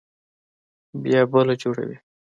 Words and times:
بيا 1.03 1.21
بله 1.31 1.53
جوړوي. 1.61 1.97